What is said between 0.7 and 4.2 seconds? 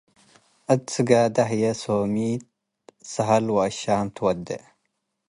እት ስጋደ ህይ ሶሚታት ወሰሀል ወአሻም